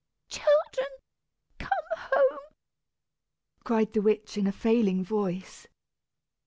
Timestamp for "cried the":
3.63-4.01